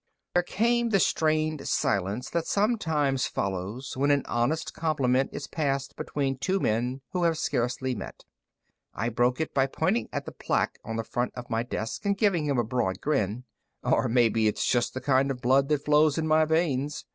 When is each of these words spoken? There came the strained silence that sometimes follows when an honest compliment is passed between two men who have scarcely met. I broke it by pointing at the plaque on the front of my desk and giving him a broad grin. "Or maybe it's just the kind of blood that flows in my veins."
There 0.33 0.41
came 0.41 0.89
the 0.89 0.99
strained 0.99 1.67
silence 1.67 2.27
that 2.31 2.47
sometimes 2.47 3.27
follows 3.27 3.95
when 3.95 4.09
an 4.09 4.23
honest 4.25 4.73
compliment 4.73 5.29
is 5.31 5.45
passed 5.45 5.95
between 5.95 6.39
two 6.39 6.59
men 6.59 7.01
who 7.11 7.21
have 7.21 7.37
scarcely 7.37 7.93
met. 7.93 8.25
I 8.95 9.09
broke 9.09 9.39
it 9.39 9.53
by 9.53 9.67
pointing 9.67 10.09
at 10.11 10.25
the 10.25 10.31
plaque 10.31 10.79
on 10.83 10.95
the 10.95 11.03
front 11.03 11.33
of 11.35 11.51
my 11.51 11.61
desk 11.61 12.03
and 12.03 12.17
giving 12.17 12.45
him 12.45 12.57
a 12.57 12.63
broad 12.63 12.99
grin. 12.99 13.43
"Or 13.83 14.09
maybe 14.09 14.47
it's 14.47 14.65
just 14.65 14.95
the 14.95 15.01
kind 15.01 15.29
of 15.29 15.39
blood 15.39 15.69
that 15.69 15.85
flows 15.85 16.17
in 16.17 16.25
my 16.27 16.45
veins." 16.45 17.05